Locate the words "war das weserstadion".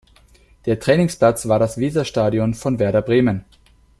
1.47-2.55